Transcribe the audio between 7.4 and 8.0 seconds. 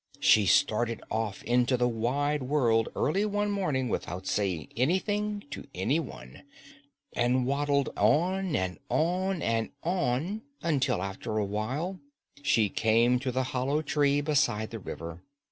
waddled